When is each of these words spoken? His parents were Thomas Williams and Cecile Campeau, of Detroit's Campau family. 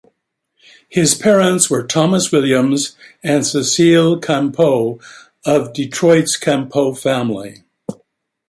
His 0.89 1.13
parents 1.13 1.69
were 1.69 1.85
Thomas 1.85 2.31
Williams 2.31 2.95
and 3.21 3.45
Cecile 3.45 4.19
Campeau, 4.19 4.99
of 5.45 5.73
Detroit's 5.73 6.39
Campau 6.39 6.97
family. 6.97 7.61